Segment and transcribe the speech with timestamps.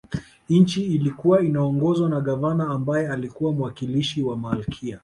[0.49, 4.99] Nchi ilikuwa inaongozwa na Gavana ambaye alikuwa mwakilishi wa Malkia